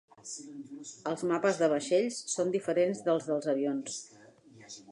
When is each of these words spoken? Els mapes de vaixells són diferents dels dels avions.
Els 1.11 1.23
mapes 1.31 1.59
de 1.59 1.69
vaixells 1.75 2.17
són 2.37 2.51
diferents 2.55 3.05
dels 3.09 3.29
dels 3.33 3.51
avions. 3.57 4.01